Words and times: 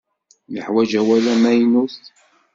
Neḥwaǧ 0.53 0.91
awal 0.99 1.25
amaynut? 1.33 1.95